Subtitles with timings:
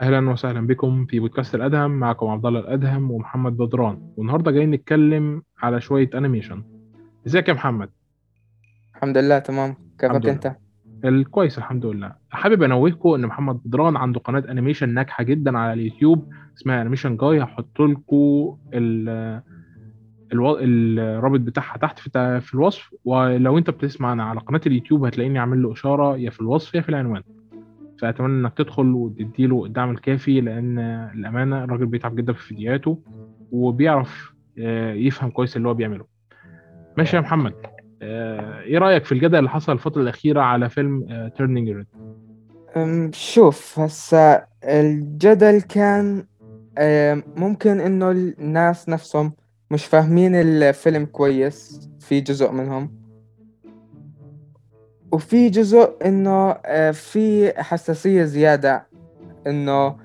[0.00, 1.90] أهلا وسهلا بكم في بودكاست الأدهم.
[1.90, 4.12] معكم عبد الله الأدهم ومحمد بدران.
[4.16, 6.64] والنهاردة جايين نتكلم على شوية animation
[7.26, 7.90] إزيك يا محمد؟
[8.94, 9.74] الحمد لله تمام.
[9.98, 10.56] كيفك أنت؟
[11.04, 12.12] الكويس الحمد لله.
[12.30, 17.42] حابب أنوهكم إن محمد بدران عنده قناة animation ناجحة جدا على اليوتيوب اسمها Animation Guy
[17.42, 20.58] هحط لكم ألو...
[20.58, 22.94] الرابط بتاعها تحت في في الوصف.
[23.04, 26.88] ولو أنت بتسمعنا على قناة اليوتيوب هتلاقيني عامل له إشارة يا في الوصف يا في
[26.88, 27.22] العنوان.
[28.02, 30.78] فأتمنى إنك تدخل وتديله الدعم الكافي لأن
[31.14, 33.02] الأمانة الراجل بيتعب جدا في فيديوهاته
[33.52, 36.06] وبيعرف آه، يفهم كويس اللي هو بيعمله.
[36.96, 37.54] ماشي يا محمد.
[38.02, 41.86] آه، إيه رأيك في الجدل اللي حصل الفترة الأخيرة على فيلم Turning Red
[42.76, 46.26] أم، شوف هسا الجدل كان
[47.36, 49.34] ممكن إنه الناس نفسهم
[49.70, 52.90] مش فاهمين الفيلم كويس في جزء منهم.
[55.12, 58.86] وفي جزء إنه أه، في حساسية زيادة
[59.46, 59.96] إنه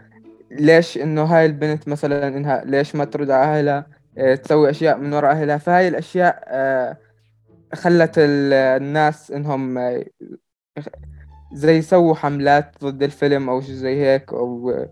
[0.52, 5.14] ليش إنه هاي البنت مثلا إنها ليش ما ترد على أهلها أه، تسوي أشياء من
[5.14, 5.58] وراء أهلها.
[5.58, 6.98] فهاي الأشياء أه،
[7.76, 9.80] خلت ال- الناس إنهم
[11.54, 14.86] زي يسووا حملات ضد الفيلم أو شي زي هيك أو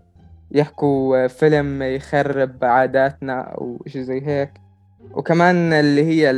[0.50, 4.50] يحكوا فيلم يخرب عاداتنا أو شي زي هيك.
[5.14, 6.30] وكمان اللي هي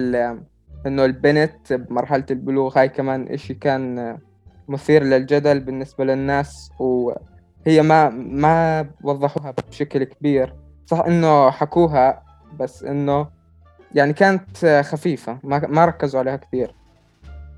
[0.87, 4.19] إنه البنت بمرحلة البلوغ هاي كمان إشي كان
[4.69, 10.55] مثير للجدل بالنسبة للناس وهي ما ما وضحوها بشكل كبير.
[10.87, 12.23] صح إنه حكوها
[12.61, 13.27] بس إنه
[13.95, 16.75] يعني كانت خفيفة ما ما ركزوا عليها كثير.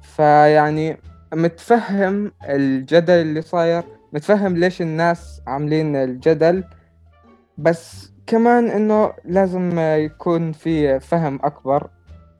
[0.03, 0.97] فيعني
[1.35, 6.65] متفهم الجدل اللي صاير متفهم ليش الناس عاملين الجدل
[7.59, 11.91] بس كمان إنه لازم يكون في فهم أكبر.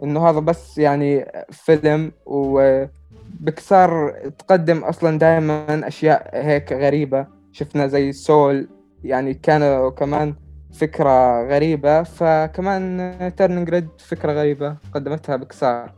[0.03, 7.27] إنه هذا بس يعني فيلم وبكسار تقدم أصلا دائما أشياء هيك غريبة.
[7.53, 8.69] شفنا زي Soul
[9.05, 10.35] يعني كانوا كمان
[10.73, 15.93] فكرة غريبة فكمان Turning Red فكرة غريبة قدمتها بكسار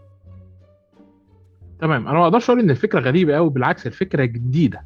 [1.80, 2.08] تمام.
[2.08, 4.84] أنا ما أقدرش أقول إن الفكرة غريبة قوي بالعكس الفكرة جديدة.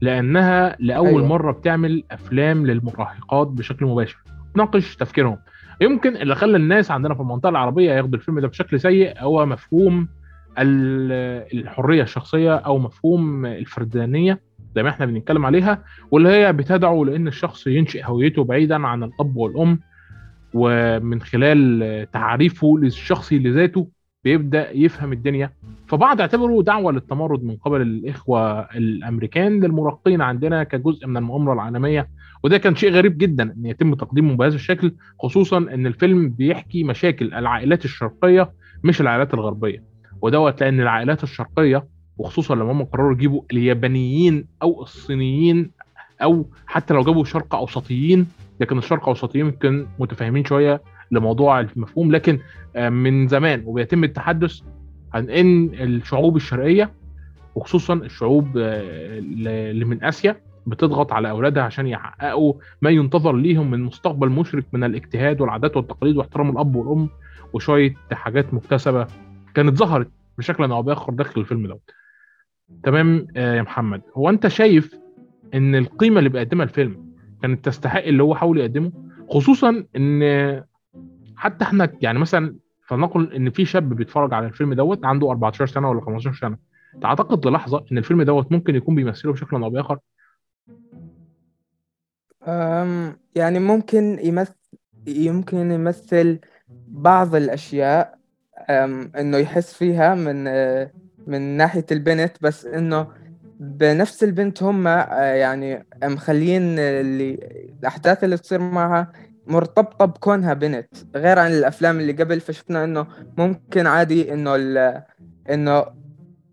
[0.00, 1.26] لأنها لأول أيوة.
[1.26, 4.18] مرة بتعمل أفلام للمراهقات بشكل مباشر.
[4.54, 5.38] تناقش تفكيرهم.
[5.80, 10.08] يمكن اللي خلى الناس عندنا في المنطقة العربية ياخدوا الفيلم ده بشكل سيء هو مفهوم
[10.58, 14.40] ال- الحرية الشخصية أو مفهوم الفردانية
[14.76, 19.36] زي ما إحنا بنتكلم عليها واللي هي بتدعو لأن الشخص ينشئ هويته بعيدا عن الأب
[19.36, 19.80] والأم
[20.54, 23.88] ومن خلال تعريفه الشخصي لذاته
[24.28, 25.50] بيبدأ يفهم الدنيا.
[25.86, 32.08] فبعض اعتبروا دعوة للتمرد من قبل الإخوة الأمريكان للمراهقين عندنا كجزء من المؤامرة العالمية
[32.44, 34.92] وده كان شيء غريب جدا إن يتم تقديمه بهذا الشكل
[35.22, 38.50] خصوصا إن الفيلم بيحكي مشاكل العائلات الشرقية
[38.84, 39.82] مش العائلات الغربية.
[40.22, 41.84] ودوت لأن العائلات الشرقية
[42.18, 45.70] وخصوصا لما هم قرروا يجيبوا اليابانيين أو الصينيين
[46.22, 48.26] أو حتى لو جابوا شرق أوسطيين
[48.60, 52.38] لكن الشرق أوسطيين يمكن متفاهمين شوية لموضوع المفهوم لكن
[52.76, 54.60] آه، من زمان وبيتم التحدث
[55.14, 56.92] عن إن الشعوب الشرقية
[57.54, 60.36] وخصوصا الشعوب آه، اللي من آسيا
[60.66, 66.16] بتضغط على أولادها عشان يحققوا ما ينتظر ليهم من مستقبل مشرق من الاجتهاد والعادات والتقاليد
[66.16, 67.08] واحترام الأب والأم
[67.52, 69.06] وشوية حاجات مكتسبة
[69.54, 70.08] كانت ظهرت
[70.38, 71.78] بشكل أو بآخر داخل الفيلم ده
[72.82, 74.02] تمام آه، يا محمد.
[74.16, 74.94] هو أنت شايف
[75.54, 78.92] إن القيمة اللي بيقدمها الفيلم كانت تستحق اللي هو حاول يقدمه؟
[79.30, 80.22] خصوصا إن
[81.38, 82.56] حتى إحنا يعني مثلا
[82.86, 86.56] فلنقل إن في شاب بيتفرج على الفيلم دوت عنده 14 سنة ولا 15 سنة.
[87.02, 89.98] تعتقد للحظه إن الفيلم دوت ممكن يكون بيمثله بشكل أو بآخر؟
[92.46, 94.54] أم يعني ممكن يمثل
[95.06, 96.38] يمكن يمثل
[96.88, 98.18] بعض الأشياء
[98.70, 100.44] أم إنه يحس فيها من
[101.26, 103.06] من ناحية البنت بس إنه
[103.60, 107.34] بنفس البنت هم آه، يعني مخلين اللي
[107.80, 109.12] الأحداث اللي تصير معها
[109.48, 113.06] مرتبطة بكونها بنت غير عن الأفلام اللي قبل فشفنا إنه
[113.38, 115.02] ممكن عادي إنه ال-
[115.50, 115.86] إنه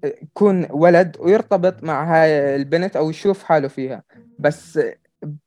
[0.06, 4.04] يكون ولد ويرتبط مع هاي البنت أو يشوف حاله فيها.
[4.40, 4.80] بس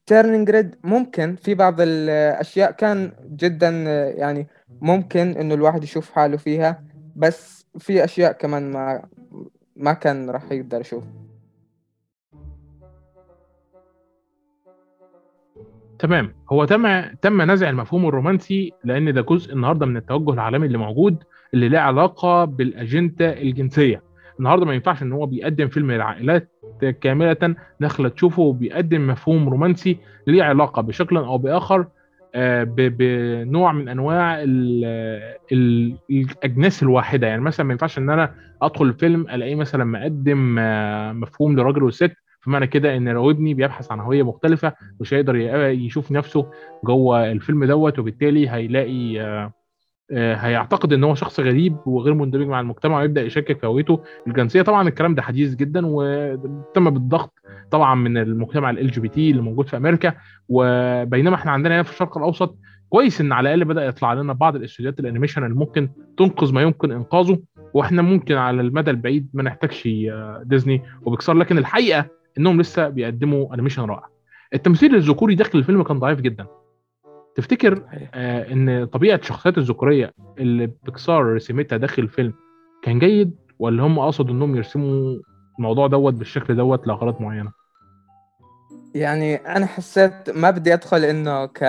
[0.07, 3.69] Turning Red ممكن في بعض الأشياء كان جدا
[4.19, 4.49] يعني
[4.81, 6.85] ممكن إنه الواحد يشوف حاله فيها
[7.15, 9.09] بس في أشياء كمان ما
[9.77, 11.05] ما كان راح يقدر يشوف.
[15.99, 16.35] تمام.
[16.53, 21.23] هو تم تم نزع المفهوم الرومانسي لأن ده جزء النهارده من التوجه العالمي اللي موجود
[21.55, 24.03] اللي له علاقة بالأجندة الجنسية.
[24.39, 26.49] النهارده ما ينفعش إن هو بيقدم فيلم للعائلات
[27.01, 31.87] كاملة داخله تشوفه وبيقدم مفهوم رومانسي ليه علاقة بشكل أو بآخر
[32.35, 34.85] آه، بنوع من أنواع ال-
[35.53, 37.27] ال- الأجناس الواحدة.
[37.27, 42.13] يعني مثلا ما ينفعش إن أنا أدخل الفيلم ألاقيه مثلا مقدم آه، مفهوم للراجل والست
[42.41, 45.37] فمعنى كده إن لو ابني بيبحث عن هوية مختلفة مش هيقدر
[45.71, 46.51] يشوف نفسه
[46.85, 49.53] جوه الفيلم دوت وبالتالي هيلاقي آه،
[50.11, 54.01] آه، هيعتقد إن هو شخص غريب وغير مندمج مع المجتمع ويبدأ يشكك في هويته.
[54.27, 57.35] الجنسية طبعا الكلام ده حديث جدا وتم بالضغط
[57.71, 60.13] طبعا من المجتمع LGBT اللي موجود في أمريكا.
[60.49, 62.59] وبينما إحنا عندنا هنا في الشرق الأوسط
[62.89, 66.63] كويس إن على الأقل بدأ يطلع لنا بعض الاستوديوهات ال animation اللي ممكن تنقذ ما
[66.63, 67.39] يمكن إنقاذه.
[67.75, 73.55] وإحنا ممكن على المدى البعيد ما نحتاجش آه، ديزني وبيكسر لكن الحقيقة إنهم لسه بيقدموا
[73.55, 74.07] animation رائع.
[74.55, 76.47] التمثيل الذكوري داخل الفيلم كان ضعيف جدا.
[77.35, 77.83] تفتكر
[78.15, 82.33] آه إن طبيعة الشخصيات الذكورية اللي بيكسار رسمتها داخل الفيلم
[82.83, 85.19] كان جيد ولا هم قصدوا إنهم يرسموا
[85.59, 87.53] الموضوع دوت بالشكل دوت لأغراض معينة؟
[88.95, 91.65] يعني أنا حسيت ما بدي أدخل إنه ك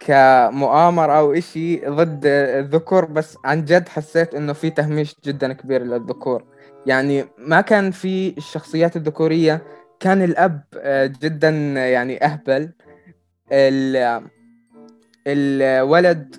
[0.00, 6.44] كمؤامرة أو إشي ضد الذكور بس عن جد حسيت إنه في تهميش جدا كبير للذكور.
[6.86, 9.62] يعني ما كان في الشخصيات الذكورية.
[10.00, 11.48] كان الأب آه، جدا
[11.88, 12.72] يعني أهبل.
[15.26, 16.36] الولد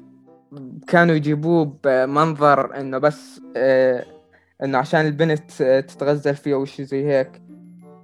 [0.88, 4.06] كانوا يجيبوه بمنظر إنه بس آه،
[4.64, 7.42] إنه عشان البنت تتغزل فيه أو شي زي هيك.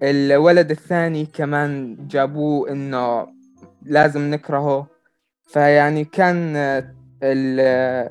[0.04, 3.28] الولد الثاني كمان جابوه إنه
[3.84, 4.88] لازم نكرهه.
[5.48, 6.54] فيعني كان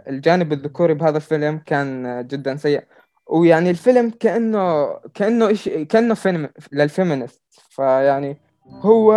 [0.08, 2.84] الجانب الذكوري بهذا الفيلم كان جدا سيء.
[3.32, 8.36] ويعني الفيلم كأنه كأنه إيش كأنه فيلم لل feminist فيعني
[8.84, 9.12] هو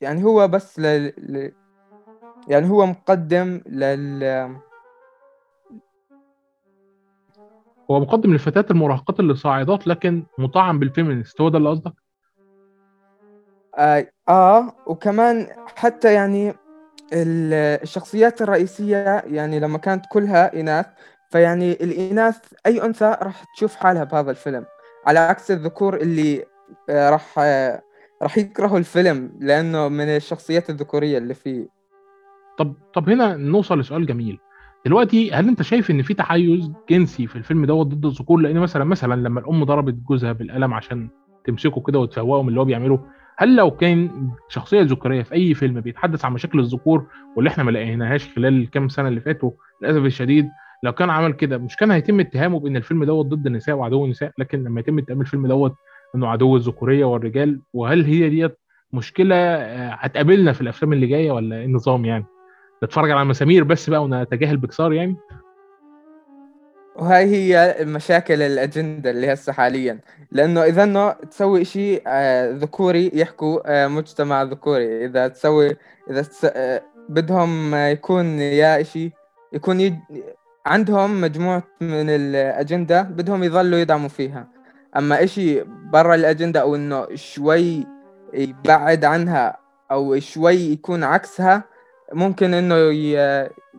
[0.00, 1.54] يعني هو بس لل
[2.46, 4.24] يعني هو مقدم لل
[7.90, 11.92] هو مقدم للفتيات المراهقات اللي صاعدات لكن مطعم بال feminist هو ده اللي قصدك؟
[13.78, 16.54] آه, آه وكمان حتى يعني
[17.12, 20.86] الشخصيات الرئيسية يعني لما كانت كلها إناث
[21.34, 24.64] فيعني الإناث أي أنثى راح تشوف حالها بهذا الفيلم.
[25.06, 26.44] على عكس الذكور اللي
[26.90, 27.82] آه، راح آه،
[28.22, 31.66] راح يكرهوا الفيلم لأنه من الشخصيات الذكورية اللي فيه.
[32.58, 34.38] طب طب هنا نوصل لسؤال جميل.
[34.86, 38.84] دلوقتي هل أنت شايف إن في تحيز جنسي في الفيلم دوت ضد الذكور؟ لأن مثلا
[38.84, 41.08] مثلا لما الأم ضربت جوزها بالقلم عشان
[41.44, 43.00] تمسكه كده وتفوقه من اللي هو بيعمله
[43.36, 47.70] هل لو كان شخصية ذكورية في أي فيلم بيتحدث عن مشاكل الذكور واللي إحنا ما
[47.70, 49.50] لقيناهاش خلال الكام سنة اللي فاتوا
[49.82, 50.48] للأسف الشديد
[50.84, 54.32] لو كان عمل كده مش كان هيتم اتهامه بإن الفيلم دوت ضد النساء وعدو النساء
[54.38, 55.74] لكن لما يتم اتهام الفيلم دوت
[56.14, 58.58] إنه عدو الذكورية والرجال وهل هي ديت
[58.92, 62.24] مشكلة آه، هتقابلنا في الأفلام اللي جاية ولا إيه النظام يعني؟
[62.84, 65.16] نتفرج على مسامير بس بقى ونتجاهل بكسار يعني؟
[66.96, 69.98] وهاي هي مشاكل الأجندة اللي هسه حاليا.
[70.32, 75.04] لأنه إذا إنه تسوي شيء آه، ذكوري يحكوا آه، مجتمع ذكوري.
[75.04, 75.76] إذا تسوي
[76.10, 76.46] إذا تس...
[77.08, 79.10] بدهم يكون يا شيء
[79.52, 79.94] يكون يج...
[80.66, 84.48] عندهم مجموعة من الأجندة بدهم يظلوا يدعموا فيها
[84.96, 87.86] أما إشي برا الأجندة أو إنه شوي
[88.34, 89.56] يبعد عنها
[89.90, 91.64] أو شوي يكون عكسها
[92.12, 92.74] ممكن إنه.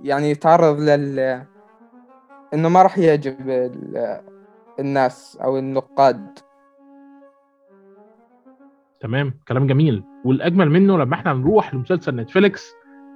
[0.03, 1.43] يعني يتعرض لل
[2.53, 3.35] إنه ما راح يعجب
[4.79, 6.39] الناس أو النقاد
[8.99, 12.73] تمام كلام جميل والأجمل منه لما إحنا نروح لمسلسل نتفليكس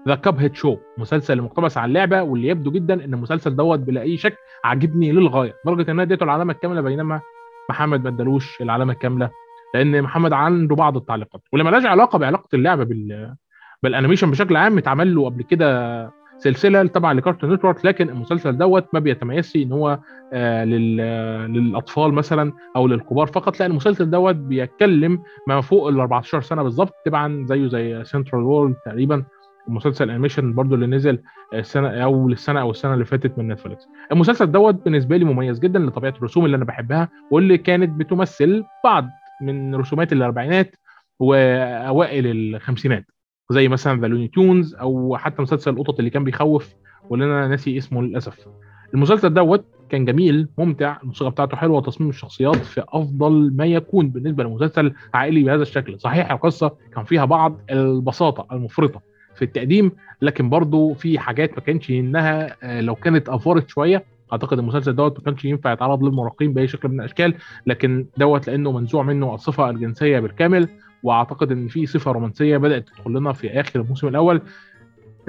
[0.07, 4.17] The Cuphead Show مسلسل مقتبس عن اللعبه واللي يبدو جدا إن المسلسل دوت بلا أي
[4.17, 5.55] شك عاجبني للغاية.
[5.65, 7.21] لدرجه إن أنا اديته العلامة الكاملة بينما
[7.69, 9.29] محمد ما ادالوش العلامة الكاملة
[9.73, 11.41] لأن محمد عنده بعض التعليقات.
[11.51, 13.35] واللي مالهاش علاقة بعلاقة اللعبة بال
[13.83, 18.85] بال animation بشكل عام اتعمل له قبل كده سلسلة تبع لكارتون نتورك لكن المسلسل دوت
[18.93, 19.99] ما بيتميزش إن هو
[20.33, 26.63] آه للأطفال مثلا أو للكبار فقط لا المسلسل دوت بيتكلم ما فوق ال 14 سنة
[26.63, 29.23] بالظبط طبعا زيه زي سنترال وورلد تقريبا.
[29.69, 31.19] المسلسل ال animation برضو اللي نزل
[31.53, 35.79] السنة أو السنة أو السنة اللي فاتت من نتفلكس المسلسل دوت بالنسبة لي مميز جدا
[35.79, 39.07] لطبيعة الرسوم اللي أنا بحبها واللي كانت بتمثل بعض
[39.41, 40.75] من رسومات الأربعينات
[41.19, 43.05] وأوائل الخمسينات
[43.51, 46.73] زي مثلا The Looney Tunes أو حتى مسلسل القطط اللي كان بيخوف
[47.09, 48.47] واللي أنا ناسي اسمه للأسف.
[48.93, 54.43] المسلسل دوت كان جميل ممتع الموسيقى بتاعته حلوة وتصميم الشخصيات في أفضل ما يكون بالنسبة
[54.43, 55.99] لمسلسل عائلي بهذا الشكل.
[55.99, 59.08] صحيح القصة كان فيها بعض البساطة المفرطة
[59.39, 59.91] في التقديم
[60.21, 64.03] لكن برضه في حاجات ما كانش انها آه، لو كانت أفورت شوية
[64.33, 67.33] أعتقد المسلسل دوت ما كانش ينفع يتعرض للمراهقين بأي شكل من الأشكال
[67.67, 70.69] لكن دوت لأنه منزوع منه الصفة الجنسية بالكامل
[71.03, 74.41] وأعتقد إن في صفة رومانسية بدأت تدخل لنا في آخر الموسم الأول.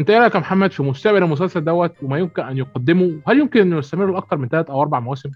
[0.01, 3.61] أنت إيه رأيك يا محمد في مستقبل المسلسل دوت وما يمكن أن يقدمه؟ هل يمكن
[3.61, 5.31] انه يستمر لأكثر من ثلاث أو أربع مواسم؟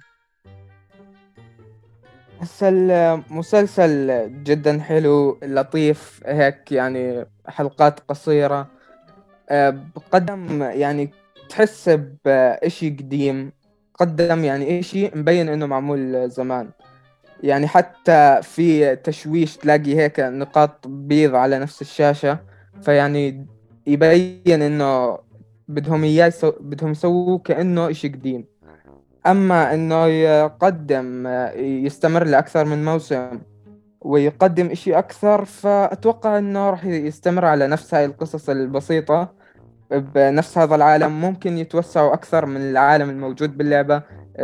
[2.40, 8.66] هسه المسلسل جدا حلو لطيف هيك يعني حلقات قصيرة.
[9.50, 9.78] آه،
[10.12, 11.10] قدم يعني
[11.48, 11.90] تحس
[12.24, 13.52] بإشي قديم
[13.94, 16.70] قدم يعني إشي مبين إنه معمول زمان.
[17.42, 22.38] يعني حتى في تشويش تلاقي هيك نقاط بيض على نفس الشاشة
[22.82, 23.46] فيعني
[23.86, 25.18] يبين إنه
[25.68, 26.52] بدهم يسو...
[26.60, 28.44] بدهم يسووه كأنه إشي قديم.
[29.26, 31.26] أما إنه يقدم
[31.56, 33.40] يستمر لأكثر من موسم
[34.00, 39.44] ويقدم إشي أكثر فأتوقع إنه راح يستمر على نفس هاي القصص البسيطة.
[39.90, 44.02] بنفس هذا العالم ممكن يتوسعوا أكثر من العالم الموجود باللعبة.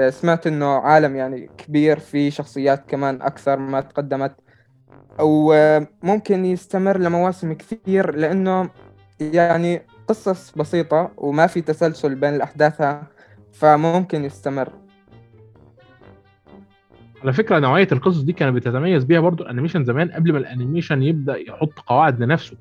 [0.09, 4.33] سمعت إنه عالم يعني كبير فيه شخصيات كمان أكثر ما تقدمت.
[5.21, 8.71] وممكن يستمر لمواسم كثير لأنه
[9.21, 12.83] يعني قصص بسيطة وما في تسلسل بين الأحداث.
[13.53, 14.69] فممكن يستمر.
[17.23, 20.45] على فكرة نوعية القصص دي كانت بتتميز بيها برضو ال animation زمان قبل ما ال
[20.45, 22.57] animation يبدا يحط قواعد لنفسه.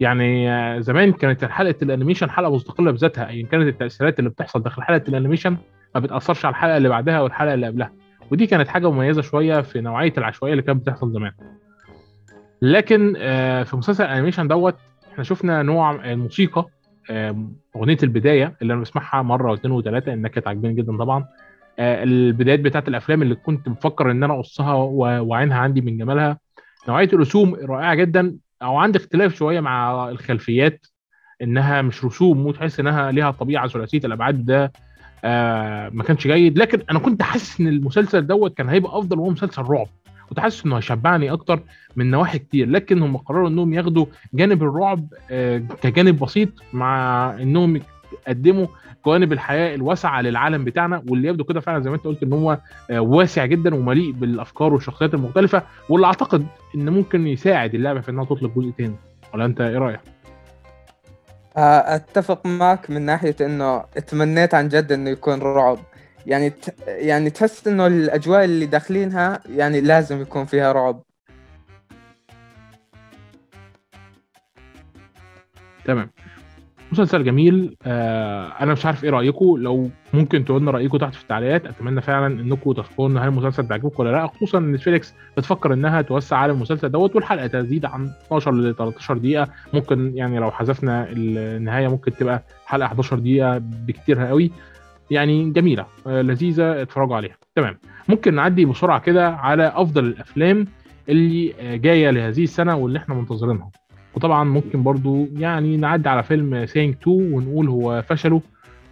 [0.00, 4.82] يعني زمان كانت حلقة ال animation حلقه مستقلة بذاتها ايا كانت التأثيرات اللي بتحصل داخل
[4.82, 5.56] حلقة ال animation
[5.94, 7.92] ما بتأثرش على الحلقة اللي بعدها والحلقة اللي قبلها.
[8.30, 11.32] ودي كانت حاجة مميزة شوية في نوعية العشوائية اللي كانت بتحصل زمان.
[12.62, 14.76] لكن آه، في مسلسل الانيميشن دوت
[15.12, 16.66] إحنا شفنا نوع الموسيقى
[17.76, 21.24] أغنية البداية اللي أنا بسمعها مرة واثنين وثلاثة إنها كانت عاجباني جدا طبعا.
[21.78, 24.74] آه، البدايات بتاعت الأفلام اللي كنت مفكر إن أنا أقصها
[25.20, 26.38] وعينها عندي من جمالها.
[26.88, 30.86] نوعية الرسوم رائعة جدا أو عندي اختلاف شوية مع الخلفيات
[31.42, 34.72] إنها مش رسوم وتحس إنها ليها طبيعة ثلاثية الأبعاد ده
[35.24, 36.58] آه ما كانش جيد.
[36.58, 39.86] لكن أنا كنت حاسس إن المسلسل دوت كان هيبقى أفضل وهو مسلسل رعب.
[40.28, 41.60] كنت حاسس إنه هيشبعني أكتر
[41.96, 47.80] من نواحي كتير لكن هم قرروا إنهم ياخدوا جانب الرعب آه كجانب بسيط مع إنهم
[48.26, 48.66] يقدموا
[49.06, 52.58] جوانب الحياة الواسعة للعالم بتاعنا واللي يبدو كده فعلا زي ما أنت قلت إن هو
[52.90, 58.24] آه، واسع جدا ومليء بالأفكار والشخصيات المختلفة واللي أعتقد إن ممكن يساعد اللعبة في إنها
[58.24, 58.94] تطلق جزء تاني
[59.34, 60.00] ولا أنت إيه رأيك؟
[61.56, 65.78] آه، أتفق معك من ناحية إنه تمنيت عن جد إنه يكون رعب
[66.26, 66.74] يعني ت...
[66.86, 71.02] يعني تحس إنه الأجواء اللي داخلينها يعني لازم يكون فيها رعب.
[75.84, 76.10] تمام.
[76.92, 77.76] مسلسل جميل.
[77.86, 82.00] آه أنا مش عارف إيه رايكم لو ممكن تقولوا لنا رايكم تحت في التعليقات أتمنى
[82.00, 84.26] فعلا انكم تذكروا إن هل المسلسل بيعجبكم ولا لأ.
[84.26, 89.18] خصوصا إن نتفليكس بتفكر إنها توسع عالم المسلسل دوت والحلقة تزيد عن 12 ل 13
[89.18, 89.48] دقيقة.
[89.72, 94.50] ممكن يعني لو حذفنا النهاية ممكن تبقى حلقة 11 دقيقة بكتير قوي.
[95.10, 97.36] يعني جميلة آه لذيذة اتفرجوا عليها.
[97.56, 97.78] تمام.
[98.08, 100.66] ممكن نعدي بسرعة كده على أفضل الأفلام
[101.08, 103.70] اللي آه، جاية لهذه السنة واللي إحنا منتظرينها.
[104.14, 108.40] وطبعا ممكن برضو يعني نعدي على فيلم Sing 2 ونقول هو فشله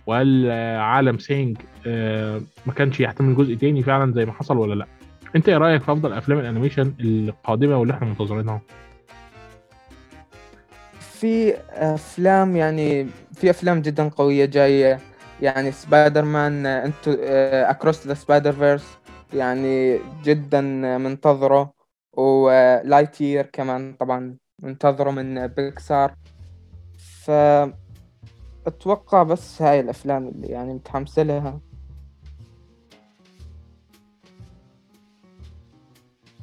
[0.07, 0.51] وهل
[0.81, 1.57] عالم Sing
[1.87, 4.87] آه، ما كانش يحتمل جزء تاني فعلا زي ما حصل ولا لأ.
[5.37, 8.61] أنت إيه رأيك في أفضل أفلام ال animation القادمة واللي إحنا منتظرينها؟
[11.01, 14.99] في أفلام يعني في أفلام جدا قوية جاية.
[15.43, 18.99] يعني Spider-Man Into Across the Spider-Verse
[19.35, 20.61] يعني جدا
[20.99, 21.73] منتظره
[22.13, 26.15] و Lightyear كمان طبعا منتظره من بيكسار
[26.99, 27.31] ف
[28.67, 31.61] أتوقع بس هاي الأفلام اللي يعني متحمس لها.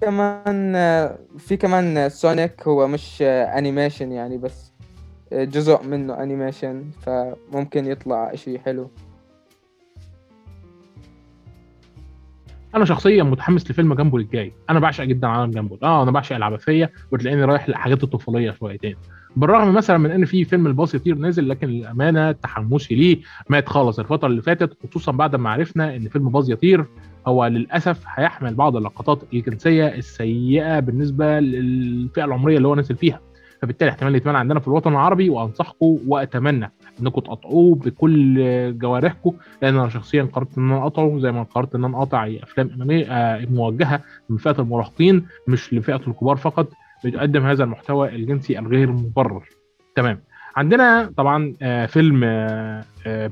[0.02, 0.74] كمان
[1.38, 4.69] في كمان سونيك هو مش animation يعني بس
[5.34, 8.90] جزء منه animation فممكن يطلع اشي حلو.
[12.76, 14.54] أنا شخصيا متحمس لفيلم جامبول الجاي.
[14.70, 15.80] أنا بعشق جدا عالم جامبول.
[15.84, 18.96] آه أنا بعشق العبثية وتلاقيني رايح لحاجات الطفولية شويتين.
[19.36, 23.18] بالرغم مثلا من إن في فيلم الباز يطير نازل لكن الأمانة تحمسي ليه
[23.50, 26.86] مات خالص الفترة اللي فاتت خصوصا بعد ما عرفنا إن فيلم باز يطير
[27.28, 33.20] هو للأسف هيحمل بعض اللقطات الجنسية السيئة بالنسبة للفئة العمرية اللي هو نازل فيها.
[33.62, 38.38] فبالتالي احتمال يتمنع عندنا في الوطن العربي وأنصحكم وأتمنى إنكم تقطعوه بكل
[38.80, 42.70] جوارحكم لأن أنا شخصيا قررت إن أنا أقطعه زي ما قررت إن أنا أقطع أفلام
[42.76, 46.68] أنمي آه، موجهة لفئه المراهقين مش لفئة الكبار فقط
[47.06, 49.50] بتقدم هذا المحتوى الجنسي الغير مبرر.
[49.96, 50.20] تمام.
[50.56, 52.20] عندنا طبعا آه، فيلم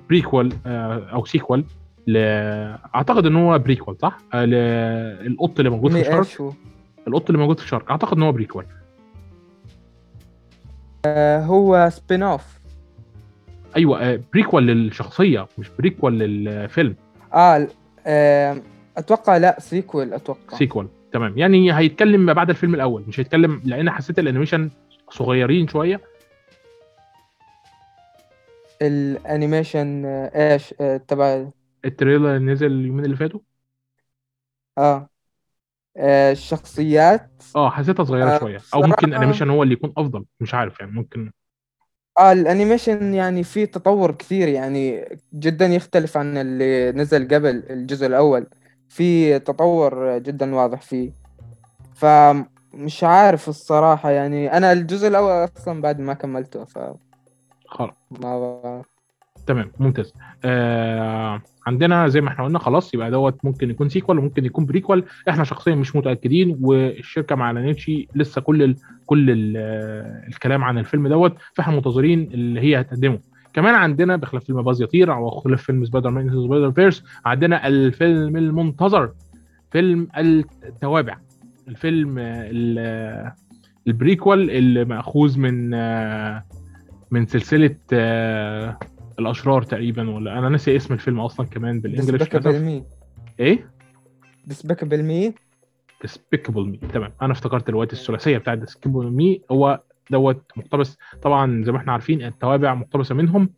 [0.10, 1.63] prequel آه، أو sequel
[2.07, 2.17] ل...
[2.96, 6.53] أعتقد إن هو prequel صح؟ للقط اللي موجود في الشرق.
[7.07, 7.91] القط اللي موجود في الشرق.
[7.91, 8.65] أعتقد إن هو prequel
[11.45, 12.57] هو spin-off
[13.75, 16.95] أيوه prequel للشخصية مش prequel للفيلم.
[17.33, 17.67] آه,
[18.07, 18.61] آه
[18.97, 20.57] أتوقع لا sequel أتوقع.
[20.57, 21.37] sequel تمام.
[21.37, 24.69] يعني هيتكلم ما بعد الفيلم الأول مش هيتكلم لأن حسيت ال animation
[25.09, 26.01] صغيرين شوية.
[28.81, 31.45] الأنيميشن آه، إيش آه تبع
[31.86, 33.39] ال trailer نزل اليومين اللي فاتوا؟
[34.77, 35.09] آه, آه.
[35.98, 37.30] الشخصيات.
[37.56, 38.60] آه حسيتها صغيرة آه شوية.
[38.74, 40.25] أو ممكن ال animation هو اللي يكون أفضل.
[40.39, 41.32] مش عارف يعني ممكن.
[42.20, 48.08] آه ال animation يعني في تطور كثير يعني جدا يختلف عن اللي نزل قبل الجزء
[48.08, 48.48] الأول.
[48.89, 51.12] في تطور جدا واضح فيه.
[51.96, 56.80] فمش عارف الصراحة يعني أنا الجزء الأول أصلا بعد ما كملته ف
[57.68, 57.96] خلاص.
[58.12, 58.84] ما
[59.48, 60.13] تمام ممتاز.
[60.46, 65.03] آه عندنا زي ما إحنا قلنا خلاص يبقى دوت ممكن يكون sequel وممكن يكون prequel
[65.30, 68.75] إحنا شخصيا مش متأكدين والشركة ما اعلنتش لسه كل ال
[69.06, 69.58] كل ال
[70.27, 73.20] الكلام عن الفيلم دوت فاحنا منتظرين اللي هي هتقدمه.
[73.54, 79.12] كمان عندنا بخلاف فيلم باز يطير أو خلاف فيلم Spider-Man Spider-Verse عندنا الفيلم المنتظر
[79.72, 81.18] فيلم التوابع.
[81.68, 83.32] الفيلم ال-
[83.88, 85.70] ال prequel اللي مأخوذ من
[87.12, 88.77] من سلسلة آه،
[89.19, 92.60] الأشرار تقريبا ولا أنا ناسي اسم الفيلم أصلا كمان بال English Despicable.
[92.63, 92.84] Me
[93.39, 93.69] إيه؟
[94.46, 95.34] Despicable Me
[96.01, 97.12] Despicable Me تمام.
[97.21, 99.79] أنا افتكرت الوقت الثلاثية بتاعت Despicable Me هو
[100.12, 103.50] دوت مقتبس طبعا زي ما إحنا عارفين التوابع مقتبسة منهم.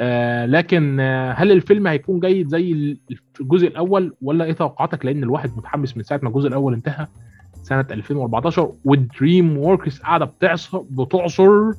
[0.00, 2.98] آه لكن آه هل الفيلم هيكون جيد زي ال-
[3.40, 7.06] الجزء الأول؟ ولا إيه توقعاتك؟ لأن الواحد متحمس من ساعة ما الجزء الأول انتهى
[7.62, 11.72] سنة 2014 وال DreamWorks قاعدة بتعصر بتعصر.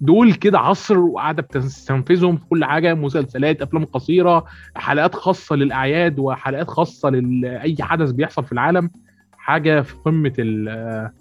[0.00, 4.44] دول كده عصر وقاعدة بتستنفذهم في كل حاجة مسلسلات أفلام قصيرة
[4.76, 8.90] حلقات خاصة للأعياد وحلقات خاصة لاي حدث بيحصل في العالم.
[9.38, 10.32] حاجة في قمة
[10.68, 11.12] آه،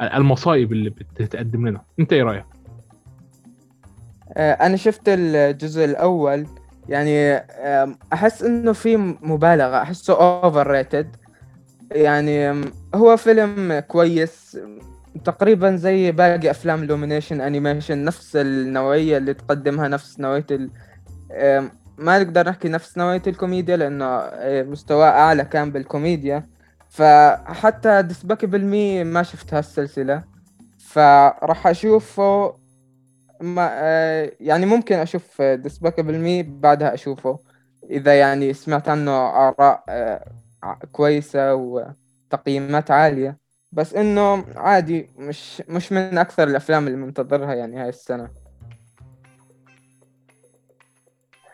[0.00, 1.80] المصائب اللي بتتقدم لنا.
[2.00, 2.44] أنت إيه رأيك؟
[4.36, 6.46] آه، أنا شفت الجزء الأول.
[6.88, 11.16] يعني آم، أحس إنه في مبالغة أحسه أوفر ريتد
[11.92, 14.58] يعني هو فيلم كويس.
[15.24, 20.70] تقريبا زي باقي أفلام Illumination animation نفس النوعية اللي تقدمها نفس نوعية ال...
[21.98, 26.48] ما نقدر نحكي نفس نوعية الكوميديا لأنه آه، مستواه أعلى كان بالكوميديا.
[26.88, 30.24] فحتى Despicable Me ما شفت هالسلسلة.
[30.78, 32.54] فراح أشوفه
[33.40, 37.38] ما آه، يعني ممكن أشوف Despicable Me بعدها أشوفه.
[37.90, 40.32] إذا يعني سمعت عنه آراء آه،
[40.92, 43.47] كويسة وتقييمات عالية.
[43.72, 48.30] بس إنه عادي مش مش من أكثر الأفلام اللي منتظرها يعني هاي السنة.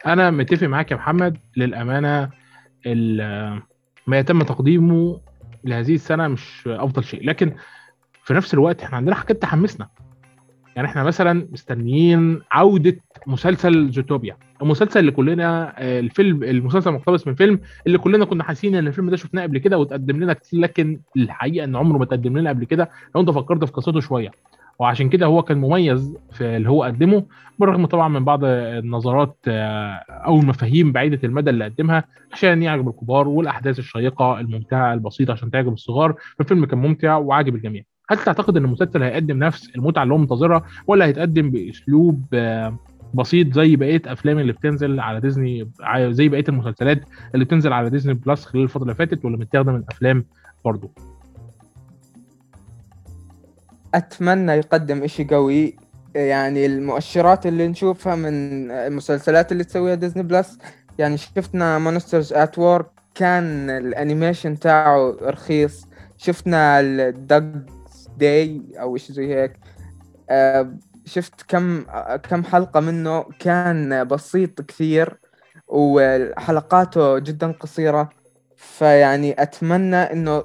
[0.07, 1.39] أنا متفق معاك يا محمد.
[1.57, 2.31] للأمانة
[4.07, 5.21] ما يتم تقديمه
[5.65, 7.27] لهذه السنة مش أفضل شيء.
[7.27, 7.57] لكن
[8.25, 9.89] في نفس الوقت إحنا عندنا حاجات تحمسنا.
[10.77, 14.37] يعني إحنا مثلا مستنيين عودة مسلسل زوتوبيا.
[14.63, 19.11] المسلسل اللي كلنا آه، الفيلم المسلسل مقتبس من فيلم اللي كلنا كنا حاسين إن الفيلم
[19.11, 22.65] ده شفناه قبل كده وتقدم لنا كتير لكن الحقيقة إن عمره ما تقدم لنا قبل
[22.65, 22.91] كده.
[23.15, 24.31] لو أنت فكرت في قصته شوية.
[24.79, 27.27] وعشان كده هو كان مميز في اللي هو قدمه
[27.59, 33.29] بالرغم طبعا من بعض النظرات آه، أو المفاهيم بعيدة المدى اللي قدمها عشان يعجب الكبار
[33.29, 36.15] والأحداث الشيقة الممتعة البسيطة عشان تعجب الصغار.
[36.39, 37.83] فالفيلم كان ممتع وعاجب الجميع.
[38.11, 42.79] هل تعتقد إن المسلسل هيقدم نفس المتعة اللي هو منتظرها ولا هيتقدم بأسلوب آه،
[43.15, 47.01] بسيط زي بقية أفلام اللي بتنزل على ديزني زي بقية المسلسلات
[47.35, 50.25] اللي بتنزل على ديزني بلس خلال الفترة اللي فاتت ولا متاخدة من الافلام
[50.65, 50.91] برضه
[53.95, 55.77] أتمنى يقدم إشي قوي
[56.15, 60.59] يعني المؤشرات اللي نشوفها من المسلسلات اللي تسويها ديزني بلس
[60.99, 65.87] يعني شفنا Monsters at Work كان ال animation تاعه رخيص
[66.19, 67.84] شفنا ال Dug
[68.19, 69.53] Days أو إشي زي هيك.
[70.31, 71.83] آه، شفت كم
[72.31, 75.19] كم حلقة منه كان بسيط كثير
[75.69, 78.11] وحلقاته جدا قصيرة.
[78.57, 80.45] فيعني أتمنى إنه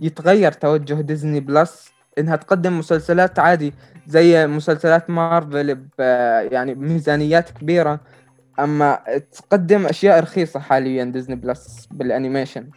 [0.00, 3.74] يتغير توجه ديزني بلس إنها تقدم مسلسلات عادي
[4.06, 5.86] زي مسلسلات مارفل
[6.52, 8.00] يعني بميزانيات كبيرة.
[8.60, 8.98] أما
[9.32, 12.70] تقدم أشياء رخيصة حاليا ديزني بلس بال animation.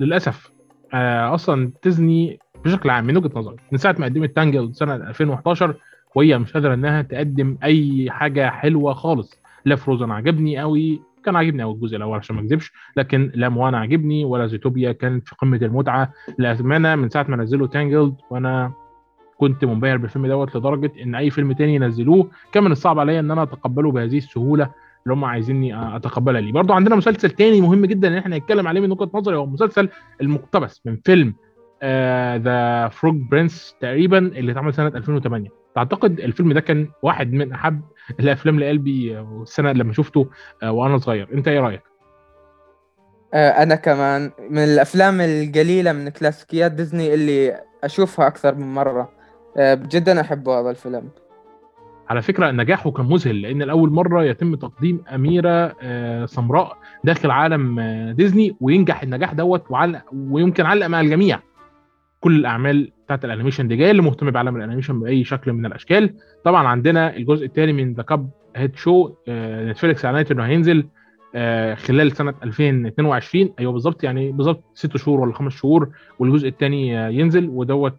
[0.00, 0.50] للأسف
[0.94, 5.74] آه أصلا ديزني بشكل عام من وجهة نظري من ساعة ما قدمت تانجل سنة 2011
[6.14, 9.40] وهي مش قادرة إنها تقدم أي حاجة حلوة خالص.
[9.64, 13.78] لا فروزن عجبني قوي كان عاجبني قوي الجزء الأول عشان ما أكذبش لكن لا موانا
[13.78, 16.12] عجبني ولا زيتوبيا كانت في قمة المتعة.
[16.38, 18.72] للامانه من ساعة ما نزلوا تانجلد وأنا
[19.38, 23.30] كنت منبهر بالفيلم دوت لدرجة إن أي فيلم تاني ينزلوه كان من الصعب عليا إن
[23.30, 24.70] أنا أتقبله بهذه السهولة.
[25.04, 26.52] اللي هم عايزيني أتقبلها ليه.
[26.52, 29.88] برضو عندنا مسلسل تاني مهم جدا إن إحنا نتكلم عليه من وجهة نظري هو المسلسل
[30.20, 31.34] المقتبس من فيلم
[32.44, 37.80] ذا فروج برنس تقريبا اللي اتعمل سنة 2008 تعتقد الفيلم ده كان واحد من أحب
[38.20, 40.30] الأفلام لقلبي السنة لما شفته
[40.62, 41.28] آه، وأنا صغير.
[41.34, 41.82] أنت إيه رأيك؟
[43.34, 44.30] آه، أنا كمان.
[44.50, 49.12] من الأفلام القليلة من كلاسيكيات ديزني اللي أشوفها أكثر من مرة.
[49.56, 51.08] آه، جدا احب هذا الفيلم.
[52.10, 57.78] على فكرة نجاحه كان مذهل لأن لأول مرة يتم تقديم أميرة آه، سمراء داخل عالم
[57.78, 61.40] آه، ديزني وينجح النجاح دوت وعلق ويمكن علق مع الجميع.
[62.20, 65.66] كل الأعمال بتاعت ال animation دي جاية اللي مهتم بعالم ال animation بأي شكل من
[65.66, 66.14] الأشكال.
[66.44, 70.86] طبعا عندنا الجزء الثاني من The Cuphead Show نتفليكس اعلنت إنه هينزل
[71.34, 76.88] آه، خلال سنة 2022 أيوه بالظبط يعني بالظبط ست شهور ولا خمس شهور والجزء الثاني
[77.18, 77.98] ينزل ودوت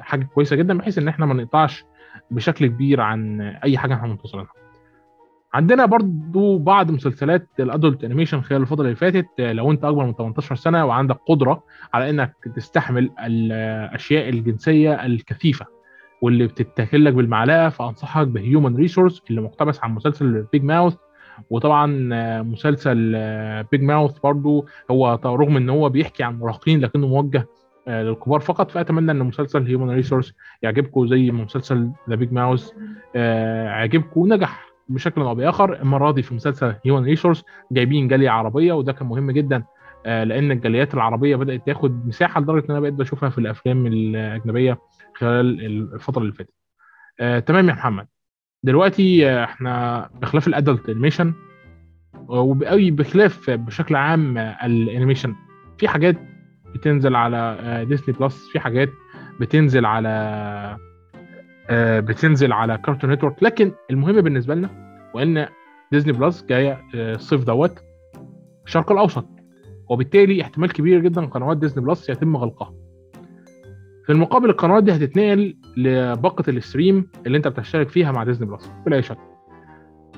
[0.00, 1.84] حاجة كويسة جدا بحيث إن إحنا ما نقطعش
[2.30, 4.52] بشكل كبير عن أي حاجة إحنا منتظرينها.
[5.54, 10.14] عندنا برضو بعض مسلسلات ال adult animation خلال الفترة اللي فاتت لو أنت أكبر من
[10.14, 11.62] 18 سنة وعندك قدرة
[11.94, 15.66] على إنك تستحمل الأشياء الجنسية الكثيفة
[16.22, 20.94] واللي بتتاكل لك بالمعلقة فأنصحك ب Human Resources اللي مقتبس عن مسلسل Big Mouth
[21.50, 21.86] وطبعا
[22.42, 23.12] مسلسل
[23.72, 27.46] Big Mouth برضو هو رغم إن هو بيحكي عن مراهقين لكنه موجه
[27.88, 28.70] للكبار فقط.
[28.70, 32.70] فأتمنى إن مسلسل Human Resources يعجبكم زي مسلسل The Big Mouth
[33.14, 35.82] يعجبكم ونجح بشكل أو بآخر.
[35.82, 39.64] المره دي في مسلسل Human Resources جايبين جالية عربية وده كان مهم جدا
[40.06, 44.78] آه، لأن الجاليات العربية بدأت تاخد مساحة لدرجة إن أنا بقيت بشوفها في الأفلام الأجنبية
[45.14, 46.54] خلال الفترة اللي فاتت.
[47.20, 48.06] آه، تمام يا محمد.
[48.62, 51.34] دلوقتي آه، إحنا بخلاف ال adult animation
[52.28, 55.34] وبأي بخلاف بشكل عام ال animation
[55.78, 56.16] في حاجات
[56.78, 58.88] بتنزل على ديزني بلس في حاجات
[59.40, 60.76] بتنزل على
[62.00, 64.70] بتنزل على Cartoon Network لكن المهم بالنسبة لنا
[65.14, 65.48] وإن
[65.92, 67.78] ديزني بلس جاية الصيف دوت
[68.66, 69.26] الشرق الأوسط.
[69.90, 72.74] وبالتالي احتمال كبير جدا قنوات ديزني بلس يتم غلقها.
[74.06, 78.70] في المقابل القنوات دي هتتنقل لباقة ال stream اللي أنت بتشترك فيها مع ديزني بلس
[78.86, 79.18] بلا شك.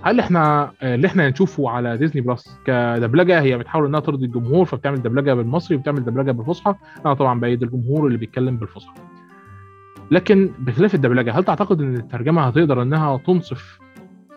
[0.03, 5.03] هل إحنا اللي إحنا هنشوفه على ديزني بلس كدبلجة هي بتحاول إنها ترضي الجمهور فبتعمل
[5.03, 6.75] دبلجة بالمصري وبتعمل دبلجة بالفصحى
[7.07, 8.95] أنا طبعا بأيد الجمهور اللي بيتكلم بالفصحى
[10.11, 13.79] لكن بخلاف الدبلجة هل تعتقد إن الترجمة هتقدر إنها تنصف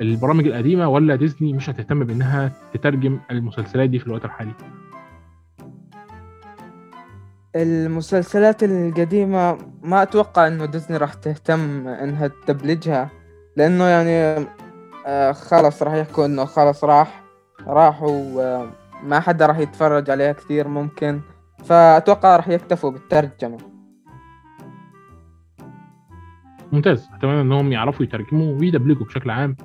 [0.02, 4.52] البرامج القديمة ولا ديزني مش هتهتم بإنها تترجم المسلسلات دي في الوقت الحالي؟
[7.56, 13.10] المسلسلات القديمة ما أتوقع إنه ديزني راح تهتم إنها تدبلجها
[13.58, 14.46] لأنه يعني
[15.06, 17.24] آه خلاص راح يحكوا إنه خلاص راح
[17.68, 21.22] راح وما حدا راح يتفرج عليها كثير ممكن.
[21.64, 23.58] فأتوقع راح يكتفوا بالترجمة.
[26.72, 27.10] ممتاز.
[27.14, 29.56] أتمنى إنهم يعرفوا يترجموا ويدبلجوا بشكل عام.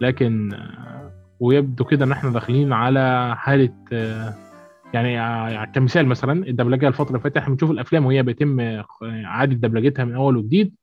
[0.00, 4.34] لكن آه، ويبدو كده إن إحنا داخلين على حالة آه،
[4.94, 6.46] يعني كمثال مثلا.
[6.46, 8.60] الدبلجة الفترة اللي فاتت إحنا بنشوف الأفلام وهي بيتم
[9.02, 10.74] إعادة دبلجتها من أول وجديد.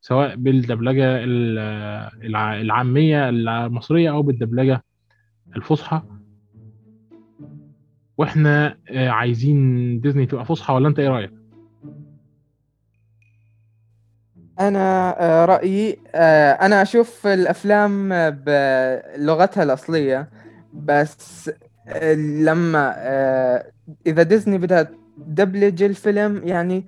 [0.00, 1.24] سواء بالدبلجة
[2.60, 4.82] العامية المصرية أو بالدبلجة
[5.56, 6.02] الفصحى
[8.18, 11.30] وإحنا آه، عايزين ديزني تبقى فصحى ولا أنت إيه رأيك؟
[14.60, 20.30] أنا آه، رأيي آه، أنا أشوف الأفلام بلغتها الأصلية
[20.74, 21.50] بس
[22.16, 22.94] لما
[24.06, 24.82] إذا ديزني بدها
[25.16, 26.86] تدبلج الفيلم يعني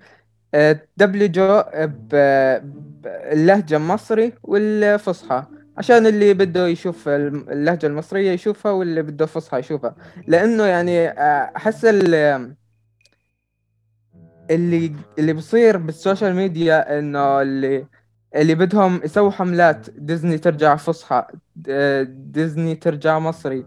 [0.52, 5.44] تدبلجه باللهجة المصري والفصحى.
[5.78, 9.94] عشان اللي بده يشوف اللهجة المصرية يشوفها واللي بده فصحى يشوفها.
[10.26, 11.08] لأنه يعني
[11.56, 12.54] أحس اللي
[15.18, 17.86] اللي بصير بال social media إنه اللي
[18.36, 21.26] اللي بدهم يسووا حملات ديزني ترجع فصحى
[22.06, 23.66] ديزني ترجع مصري.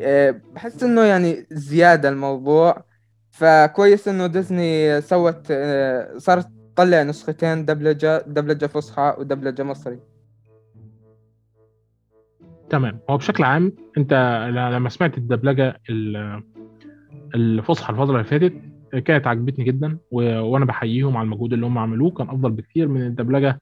[0.00, 2.89] آه، بحس إنه يعني زيادة الموضوع.
[3.40, 9.98] فكويس إنه ديزني سوت آه، صارت تطلع نسختين دبلجة دبلجة فصحى ودبلجة مصري
[12.70, 14.12] تمام هو بشكل عام أنت
[14.72, 15.80] لما سمعت الدبلجة
[17.34, 18.52] الفصحى الفترة اللي فاتت
[19.04, 19.98] كانت عجبتني جدا.
[20.10, 23.60] وأنا بحييهم على المجهود اللي هم عملوه كان أفضل بكثير من الدبلجة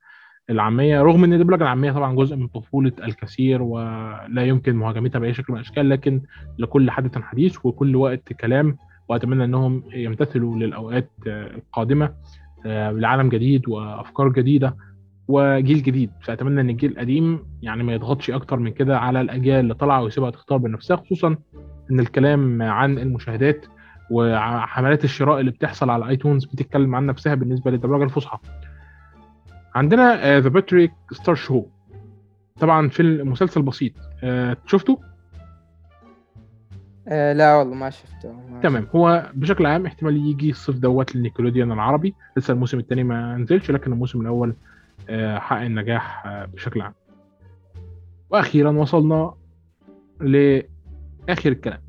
[0.51, 5.53] العامية رغم إن الدبلجة العامية طبعا جزء من طفولة الكثير ولا يمكن مهاجمتها بأي شكل
[5.53, 6.23] من الأشكال لكن
[6.59, 8.77] لكل حدث حديث وكل وقت كلام
[9.09, 12.15] وأتمنى إنهم يمتثلوا للأوقات القادمة
[12.67, 14.77] آه، لعالم جديد وأفكار جديدة
[15.29, 16.11] وجيل جديد.
[16.23, 20.31] فأتمنى إن الجيل القديم يعني ما يضغطش أكتر من كده على الأجيال اللي طالعة ويسيبها
[20.31, 21.37] تختار بنفسها خصوصا
[21.91, 23.67] إن الكلام عن المشاهدات
[24.11, 28.39] وحملات الشراء اللي بتحصل على iTunes بتتكلم عن نفسها بالنسبة للدبلجه الفصحى.
[29.75, 31.65] عندنا The Patrick Star Show
[32.61, 33.93] طبعا في المسلسل بسيط.
[33.93, 34.27] uh,
[34.67, 35.01] شفته؟
[37.09, 38.89] آه لا والله ما شفته ما تمام.
[38.95, 42.15] هو بشكل عام احتمال يجي الصيف دوت للنيكولوديان العربي.
[42.37, 44.55] لسه الموسم الثاني ما نزلش لكن الموسم الأول
[45.11, 46.95] آه حقق النجاح آه بشكل عام.
[48.31, 49.35] وأخيرا وصلنا
[50.21, 51.81] لآخر الكلام.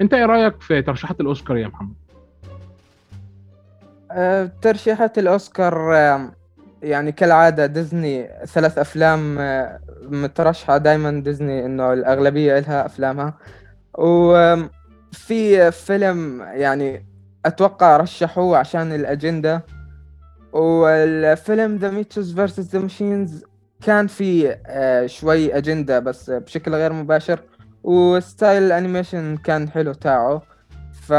[0.00, 1.94] أنت إيه رأيك في ترشيحات الأوسكار يا محمد؟
[4.62, 5.92] ترشيحات الأوسكار
[6.82, 9.38] يعني كالعادة ديزني ثلاث أفلام
[10.02, 10.78] مترشحة.
[10.78, 13.38] دائما ديزني إنه الأغلبية لها أفلامها.
[13.98, 17.06] وفي فيلم يعني
[17.46, 19.64] أتوقع رشحوه عشان الأجندة.
[20.52, 23.44] والفيلم The Mitchells versus the Machines
[23.82, 27.40] كان في آه، شوي أجندة بس بشكل غير مباشر.
[27.82, 30.42] و style ال animation كان حلو تاعه.
[30.92, 31.10] ف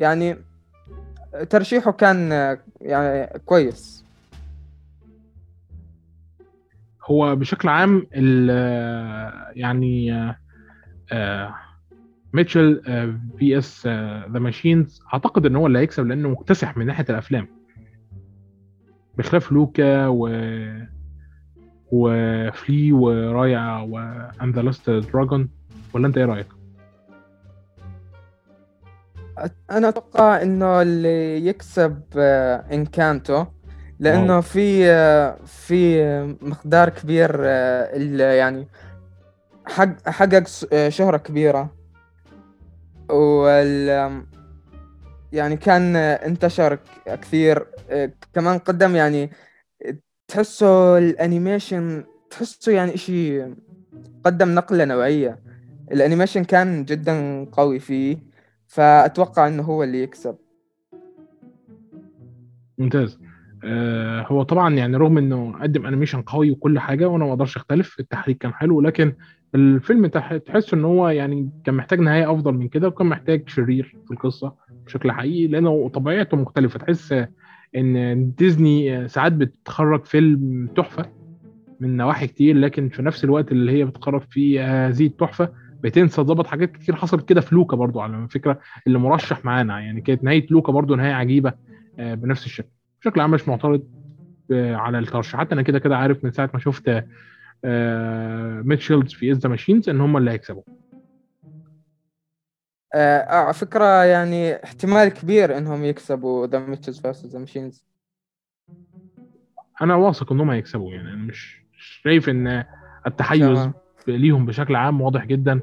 [0.00, 0.36] يعني
[1.50, 4.04] ترشيحه كان آه، يعني كويس.
[7.04, 8.50] هو بشكل عام ال
[9.56, 10.12] يعني
[11.12, 11.54] آه،
[12.32, 12.82] Mitchells
[13.38, 13.86] vs
[14.32, 15.02] the Machines.
[15.14, 17.48] أعتقد إن هو اللي هيكسب لأنه مكتسح من ناحية الأفلام.
[19.18, 20.28] بخلاف لوكا و
[21.92, 25.48] و Flee و Raya and the Last Dragon
[25.94, 26.46] ولا أنت إيه رأيك؟
[29.70, 32.02] أنا أتوقع إنه اللي يكسب
[32.72, 33.44] إنكانتو.
[34.00, 34.42] لأنه wow.
[34.42, 36.02] في آه، في
[36.42, 38.66] مقدار كبير آه، ال- يعني
[39.66, 41.77] حق حقق آه، شهرة كبيرة.
[43.10, 43.88] وال
[45.32, 47.66] يعني كان انتشر كثير.
[48.34, 49.30] كمان قدم يعني
[50.28, 53.42] تحسه ال animation تحسه يعني إشي
[54.24, 55.38] قدم نقلة نوعية.
[55.92, 58.18] ال animation كان جدا قوي فيه
[58.66, 60.36] فأتوقع إنه هو اللي يكسب.
[62.78, 63.18] ممتاز.
[63.64, 68.00] آه هو طبعا يعني رغم إنه قدم animation قوي وكل حاجة وأنا ما أقدرش أختلف
[68.00, 69.12] التحريك كان حلو لكن
[69.54, 73.96] الفيلم تح- تحس إن هو يعني كان محتاج نهاية أفضل من كده وكان محتاج شرير
[74.06, 74.54] في القصة
[74.86, 76.78] بشكل حقيقي لأنه طبيعته مختلفة.
[76.78, 77.14] تحس
[77.76, 81.04] إن ديزني ساعات بتخرج فيلم تحفة
[81.80, 85.48] من نواحي كتير لكن في نفس الوقت اللي هي بتخرج فيه هذه التحفه
[85.82, 89.80] بتنسى تظبط حاجات كتير حصلت كده في لوكا برضو على فكرة اللي مرشح معانا.
[89.80, 91.52] يعني كانت نهاية لوكا برضو نهاية عجيبة
[91.98, 92.68] آه، بنفس الشكل.
[93.00, 93.82] بشكل عام مش معترض
[94.52, 97.04] آه، على الترشيحات أنا كده كده عارف من ساعة ما شفت
[98.64, 100.62] Mitchells vs the Machines إن هم اللي هيكسبوا.
[102.94, 107.84] آه، على فكرة يعني احتمال كبير إنهم يكسبوا The Mitchells versus the Machines
[109.82, 111.62] أنا واثق إنهم هيكسبوا يعني أنا مش
[112.04, 112.64] شايف إن
[113.06, 113.70] التحيز.
[114.08, 115.60] ليهم بشكل عام واضح جدا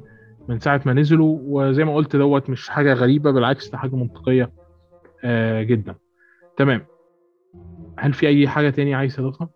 [0.49, 1.39] من ساعة ما نزلوا.
[1.41, 4.51] وزي ما قلت دوت مش حاجة غريبة بالعكس ده حاجة منطقية
[5.23, 5.95] آه، جدا.
[6.57, 6.85] تمام.
[7.97, 9.49] هل في أي حاجة تاني عايز تضيفها؟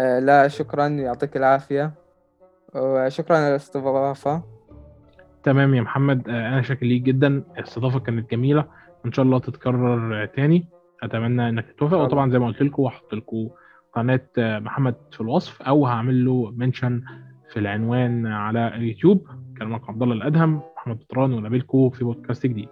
[0.00, 0.86] آه، لا شكرا.
[0.86, 1.94] يعطيك العافية.
[2.74, 4.42] وشكرا على الاستضافة.
[5.42, 6.28] تمام يا محمد.
[6.28, 7.44] آه، أنا شاكر ليك جدا.
[7.58, 8.64] الاستضافة كانت جميلة.
[9.06, 10.68] إن شاء الله تتكرر آه، تاني.
[11.02, 12.04] أتمنى إنك توافق الله.
[12.06, 13.48] وطبعا زي ما قلت لكم هحط لكم
[13.92, 17.02] قناة آه، محمد في الوصف أو هعمل له منشن
[17.52, 19.26] في العنوان على اليوتيوب.
[19.58, 22.68] كان معكم عبد الله الأدهم محمد بطران ونبيلكم في بودكاست جديد.